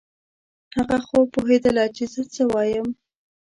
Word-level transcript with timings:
هغه 0.75 0.97
خو 1.05 1.17
پوهېدله 1.33 1.85
چې 1.95 2.03
زه 2.13 2.21
څه 2.33 2.43
وایم. 2.51 2.87